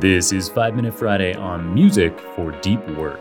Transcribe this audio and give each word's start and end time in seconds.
This 0.00 0.30
is 0.30 0.50
5 0.50 0.76
Minute 0.76 0.92
Friday 0.92 1.32
on 1.32 1.72
music 1.72 2.20
for 2.34 2.50
deep 2.60 2.86
work. 2.98 3.18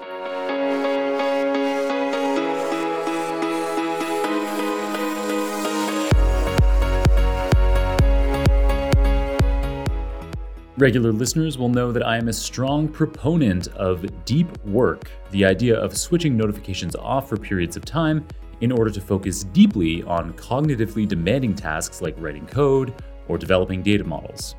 Regular 10.77 11.13
listeners 11.13 11.57
will 11.57 11.69
know 11.69 11.93
that 11.93 12.05
I 12.05 12.17
am 12.17 12.27
a 12.27 12.33
strong 12.33 12.89
proponent 12.89 13.69
of 13.69 14.25
deep 14.25 14.49
work, 14.65 15.09
the 15.31 15.45
idea 15.45 15.79
of 15.79 15.97
switching 15.97 16.35
notifications 16.35 16.93
off 16.97 17.29
for 17.29 17.37
periods 17.37 17.77
of 17.77 17.85
time 17.85 18.27
in 18.59 18.73
order 18.73 18.91
to 18.91 18.99
focus 18.99 19.45
deeply 19.45 20.03
on 20.03 20.33
cognitively 20.33 21.07
demanding 21.07 21.55
tasks 21.55 22.01
like 22.01 22.15
writing 22.17 22.45
code 22.45 22.93
or 23.29 23.37
developing 23.37 23.81
data 23.81 24.03
models. 24.03 24.55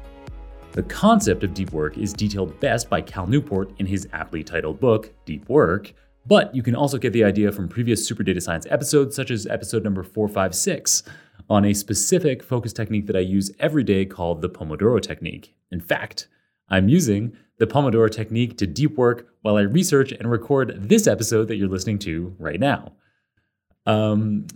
The 0.76 0.82
concept 0.82 1.42
of 1.42 1.54
deep 1.54 1.72
work 1.72 1.96
is 1.96 2.12
detailed 2.12 2.60
best 2.60 2.90
by 2.90 3.00
Cal 3.00 3.26
Newport 3.26 3.72
in 3.78 3.86
his 3.86 4.06
aptly 4.12 4.44
titled 4.44 4.78
book, 4.78 5.10
Deep 5.24 5.48
Work, 5.48 5.94
but 6.26 6.54
you 6.54 6.62
can 6.62 6.76
also 6.76 6.98
get 6.98 7.14
the 7.14 7.24
idea 7.24 7.50
from 7.50 7.66
previous 7.66 8.06
Super 8.06 8.22
Data 8.22 8.42
Science 8.42 8.66
episodes, 8.68 9.16
such 9.16 9.30
as 9.30 9.46
episode 9.46 9.82
number 9.82 10.02
456, 10.02 11.02
on 11.48 11.64
a 11.64 11.72
specific 11.72 12.42
focus 12.42 12.74
technique 12.74 13.06
that 13.06 13.16
I 13.16 13.20
use 13.20 13.50
every 13.58 13.84
day 13.84 14.04
called 14.04 14.42
the 14.42 14.50
Pomodoro 14.50 15.00
Technique. 15.00 15.54
In 15.72 15.80
fact, 15.80 16.28
I'm 16.68 16.90
using 16.90 17.34
the 17.56 17.66
Pomodoro 17.66 18.10
Technique 18.10 18.58
to 18.58 18.66
deep 18.66 18.98
work 18.98 19.28
while 19.40 19.56
I 19.56 19.62
research 19.62 20.12
and 20.12 20.30
record 20.30 20.74
this 20.76 21.06
episode 21.06 21.48
that 21.48 21.56
you're 21.56 21.70
listening 21.70 22.00
to 22.00 22.36
right 22.38 22.60
now. 22.60 22.92
Um, 23.86 24.46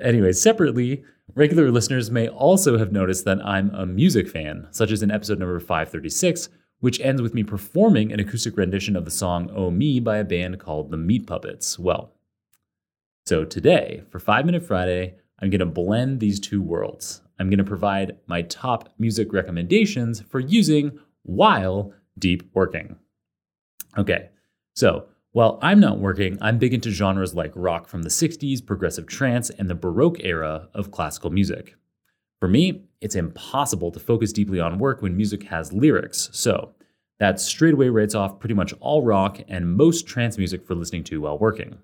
anyway, 0.00 0.30
separately, 0.34 1.02
regular 1.34 1.70
listeners 1.70 2.10
may 2.10 2.28
also 2.28 2.78
have 2.78 2.92
noticed 2.92 3.24
that 3.24 3.44
I'm 3.44 3.74
a 3.74 3.86
music 3.86 4.28
fan, 4.28 4.68
such 4.70 4.90
as 4.90 5.02
in 5.02 5.10
episode 5.10 5.38
number 5.38 5.58
536, 5.58 6.48
which 6.80 7.00
ends 7.00 7.22
with 7.22 7.34
me 7.34 7.42
performing 7.42 8.12
an 8.12 8.20
acoustic 8.20 8.56
rendition 8.56 8.96
of 8.96 9.04
the 9.04 9.10
song 9.10 9.50
Oh 9.54 9.70
Me 9.70 10.00
by 10.00 10.18
a 10.18 10.24
band 10.24 10.60
called 10.60 10.90
the 10.90 10.96
Meat 10.96 11.26
Puppets. 11.26 11.78
Well, 11.78 12.12
so 13.26 13.44
today, 13.44 14.02
for 14.10 14.18
5 14.18 14.44
Minute 14.44 14.64
Friday, 14.64 15.14
I'm 15.40 15.50
going 15.50 15.60
to 15.60 15.66
blend 15.66 16.20
these 16.20 16.38
two 16.38 16.62
worlds. 16.62 17.22
I'm 17.38 17.48
going 17.48 17.58
to 17.58 17.64
provide 17.64 18.18
my 18.26 18.42
top 18.42 18.90
music 18.98 19.32
recommendations 19.32 20.20
for 20.20 20.40
using 20.40 20.98
while 21.22 21.92
deep 22.18 22.48
working. 22.54 22.96
Okay, 23.96 24.28
so 24.74 25.06
while 25.34 25.58
I'm 25.62 25.80
not 25.80 25.98
working, 25.98 26.38
I'm 26.40 26.58
big 26.58 26.72
into 26.72 26.92
genres 26.92 27.34
like 27.34 27.50
rock 27.56 27.88
from 27.88 28.02
the 28.02 28.08
60s, 28.08 28.64
progressive 28.64 29.08
trance, 29.08 29.50
and 29.50 29.68
the 29.68 29.74
Baroque 29.74 30.18
era 30.20 30.68
of 30.72 30.92
classical 30.92 31.28
music. 31.28 31.74
For 32.38 32.46
me, 32.46 32.84
it's 33.00 33.16
impossible 33.16 33.90
to 33.90 33.98
focus 33.98 34.32
deeply 34.32 34.60
on 34.60 34.78
work 34.78 35.02
when 35.02 35.16
music 35.16 35.42
has 35.48 35.72
lyrics, 35.72 36.30
so 36.32 36.76
that 37.18 37.40
straightaway 37.40 37.88
writes 37.88 38.14
off 38.14 38.38
pretty 38.38 38.54
much 38.54 38.74
all 38.78 39.02
rock 39.02 39.40
and 39.48 39.76
most 39.76 40.06
trance 40.06 40.38
music 40.38 40.64
for 40.64 40.76
listening 40.76 41.02
to 41.04 41.22
while 41.22 41.36
working. 41.36 41.78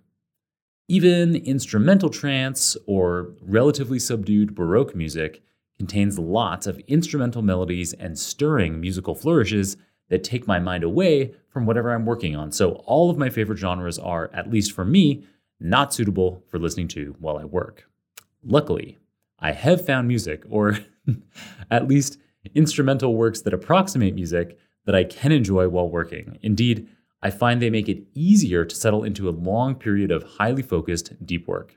Even 0.86 1.34
instrumental 1.34 2.08
trance 2.08 2.76
or 2.86 3.34
relatively 3.40 3.98
subdued 3.98 4.54
Baroque 4.54 4.94
music 4.94 5.42
contains 5.76 6.20
lots 6.20 6.68
of 6.68 6.78
instrumental 6.86 7.42
melodies 7.42 7.94
and 7.94 8.16
stirring 8.16 8.80
musical 8.80 9.16
flourishes 9.16 9.76
that 10.10 10.22
take 10.22 10.46
my 10.46 10.58
mind 10.58 10.84
away 10.84 11.32
from 11.48 11.64
whatever 11.64 11.90
I'm 11.90 12.04
working 12.04 12.36
on. 12.36 12.52
So, 12.52 12.72
all 12.84 13.10
of 13.10 13.16
my 13.16 13.30
favorite 13.30 13.58
genres 13.58 13.98
are, 13.98 14.30
at 14.34 14.50
least 14.50 14.72
for 14.72 14.84
me, 14.84 15.24
not 15.58 15.94
suitable 15.94 16.44
for 16.48 16.58
listening 16.58 16.88
to 16.88 17.16
while 17.18 17.38
I 17.38 17.44
work. 17.44 17.86
Luckily, 18.44 18.98
I 19.38 19.52
have 19.52 19.84
found 19.84 20.08
music, 20.08 20.44
or 20.48 20.78
at 21.70 21.88
least 21.88 22.18
instrumental 22.54 23.14
works 23.14 23.40
that 23.42 23.54
approximate 23.54 24.14
music, 24.14 24.58
that 24.84 24.94
I 24.94 25.04
can 25.04 25.32
enjoy 25.32 25.68
while 25.68 25.88
working. 25.88 26.38
Indeed, 26.42 26.88
I 27.22 27.30
find 27.30 27.60
they 27.60 27.70
make 27.70 27.88
it 27.88 28.04
easier 28.14 28.64
to 28.64 28.74
settle 28.74 29.04
into 29.04 29.28
a 29.28 29.30
long 29.30 29.74
period 29.74 30.10
of 30.10 30.22
highly 30.22 30.62
focused, 30.62 31.12
deep 31.24 31.46
work. 31.46 31.76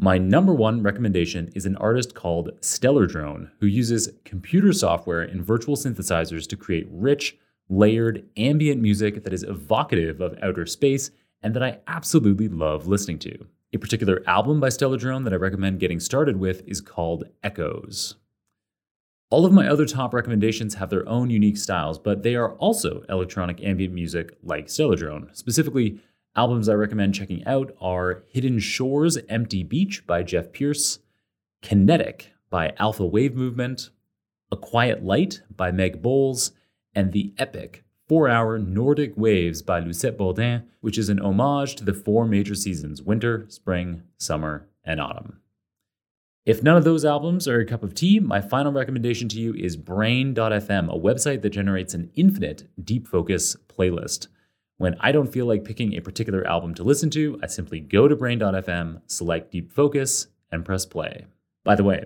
My 0.00 0.16
number 0.16 0.54
one 0.54 0.84
recommendation 0.84 1.50
is 1.56 1.66
an 1.66 1.74
artist 1.74 2.14
called 2.14 2.52
Stellar 2.60 3.06
Drone, 3.06 3.50
who 3.58 3.66
uses 3.66 4.12
computer 4.24 4.72
software 4.72 5.22
and 5.22 5.44
virtual 5.44 5.74
synthesizers 5.74 6.48
to 6.50 6.56
create 6.56 6.86
rich, 6.88 7.36
layered, 7.68 8.24
ambient 8.36 8.80
music 8.80 9.24
that 9.24 9.32
is 9.32 9.42
evocative 9.42 10.20
of 10.20 10.38
outer 10.40 10.66
space 10.66 11.10
and 11.42 11.52
that 11.52 11.64
I 11.64 11.80
absolutely 11.88 12.46
love 12.46 12.86
listening 12.86 13.18
to. 13.20 13.46
A 13.72 13.78
particular 13.78 14.22
album 14.24 14.60
by 14.60 14.68
Stellar 14.68 14.98
Drone 14.98 15.24
that 15.24 15.32
I 15.32 15.36
recommend 15.36 15.80
getting 15.80 15.98
started 15.98 16.36
with 16.36 16.62
is 16.68 16.80
called 16.80 17.24
Echoes. 17.42 18.14
All 19.30 19.44
of 19.44 19.52
my 19.52 19.66
other 19.66 19.84
top 19.84 20.14
recommendations 20.14 20.74
have 20.74 20.90
their 20.90 21.08
own 21.08 21.28
unique 21.28 21.58
styles, 21.58 21.98
but 21.98 22.22
they 22.22 22.36
are 22.36 22.52
also 22.54 23.02
electronic 23.08 23.64
ambient 23.64 23.94
music 23.94 24.38
like 24.44 24.68
Stellar 24.68 24.94
Drone, 24.94 25.30
specifically 25.32 25.98
Albums 26.38 26.68
I 26.68 26.74
recommend 26.74 27.16
checking 27.16 27.44
out 27.46 27.74
are 27.80 28.22
Hidden 28.28 28.60
Shores 28.60 29.18
Empty 29.28 29.64
Beach 29.64 30.06
by 30.06 30.22
Jeff 30.22 30.52
Pearce, 30.52 31.00
Kinetic 31.62 32.30
by 32.48 32.74
Alpha 32.78 33.04
Wave 33.04 33.34
Movement, 33.34 33.90
A 34.52 34.56
Quiet 34.56 35.02
Light 35.02 35.42
by 35.50 35.72
Meg 35.72 36.00
Bowles, 36.00 36.52
and 36.94 37.10
the 37.10 37.34
epic 37.38 37.82
four 38.06 38.28
hour 38.28 38.56
Nordic 38.56 39.14
Waves 39.16 39.62
by 39.62 39.80
Lucette 39.80 40.16
Bourdin, 40.16 40.62
which 40.80 40.96
is 40.96 41.08
an 41.08 41.18
homage 41.18 41.74
to 41.74 41.84
the 41.84 41.92
four 41.92 42.24
major 42.24 42.54
seasons 42.54 43.02
winter, 43.02 43.44
spring, 43.48 44.04
summer, 44.16 44.68
and 44.84 45.00
autumn. 45.00 45.40
If 46.46 46.62
none 46.62 46.76
of 46.76 46.84
those 46.84 47.04
albums 47.04 47.48
are 47.48 47.58
a 47.58 47.66
cup 47.66 47.82
of 47.82 47.96
tea, 47.96 48.20
my 48.20 48.40
final 48.40 48.70
recommendation 48.70 49.28
to 49.30 49.40
you 49.40 49.54
is 49.54 49.76
Brain.fm, 49.76 50.88
a 50.88 51.00
website 51.00 51.42
that 51.42 51.50
generates 51.50 51.94
an 51.94 52.12
infinite 52.14 52.68
deep 52.80 53.08
focus 53.08 53.56
playlist. 53.68 54.28
When 54.78 54.96
I 55.00 55.10
don't 55.10 55.32
feel 55.32 55.44
like 55.44 55.64
picking 55.64 55.94
a 55.94 56.00
particular 56.00 56.46
album 56.46 56.72
to 56.74 56.84
listen 56.84 57.10
to, 57.10 57.36
I 57.42 57.48
simply 57.48 57.80
go 57.80 58.06
to 58.06 58.14
brain.fm, 58.14 59.02
select 59.08 59.50
Deep 59.50 59.72
Focus, 59.72 60.28
and 60.52 60.64
press 60.64 60.86
play. 60.86 61.26
By 61.64 61.74
the 61.74 61.82
way, 61.82 62.04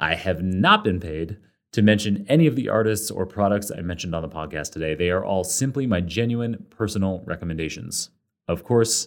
I 0.00 0.16
have 0.16 0.42
not 0.42 0.82
been 0.82 0.98
paid 0.98 1.38
to 1.70 1.82
mention 1.82 2.26
any 2.28 2.48
of 2.48 2.56
the 2.56 2.68
artists 2.68 3.12
or 3.12 3.26
products 3.26 3.70
I 3.70 3.82
mentioned 3.82 4.16
on 4.16 4.22
the 4.22 4.28
podcast 4.28 4.72
today. 4.72 4.96
They 4.96 5.10
are 5.10 5.24
all 5.24 5.44
simply 5.44 5.86
my 5.86 6.00
genuine 6.00 6.66
personal 6.70 7.22
recommendations. 7.26 8.10
Of 8.48 8.64
course, 8.64 9.06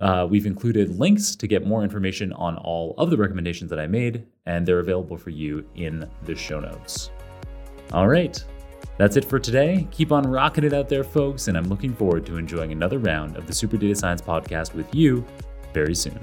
uh, 0.00 0.26
we've 0.28 0.44
included 0.44 0.98
links 0.98 1.34
to 1.36 1.46
get 1.46 1.66
more 1.66 1.82
information 1.82 2.30
on 2.34 2.58
all 2.58 2.94
of 2.98 3.08
the 3.08 3.16
recommendations 3.16 3.70
that 3.70 3.80
I 3.80 3.86
made, 3.86 4.26
and 4.44 4.66
they're 4.66 4.80
available 4.80 5.16
for 5.16 5.30
you 5.30 5.66
in 5.76 6.06
the 6.24 6.34
show 6.34 6.60
notes. 6.60 7.10
All 7.92 8.06
right, 8.06 8.44
that's 8.98 9.16
it 9.16 9.24
for 9.24 9.38
today. 9.38 9.86
Keep 9.90 10.12
on 10.12 10.24
rocking 10.24 10.64
it 10.64 10.72
out 10.72 10.88
there, 10.88 11.04
folks, 11.04 11.48
and 11.48 11.56
I'm 11.56 11.68
looking 11.68 11.94
forward 11.94 12.24
to 12.26 12.36
enjoying 12.36 12.72
another 12.72 12.98
round 12.98 13.36
of 13.36 13.46
the 13.46 13.52
Super 13.52 13.76
Data 13.76 13.94
Science 13.94 14.22
podcast 14.22 14.74
with 14.74 14.92
you 14.94 15.24
very 15.72 15.94
soon. 15.94 16.18